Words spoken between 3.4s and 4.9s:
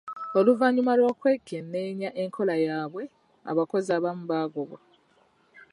abakozi abamu baagobwa.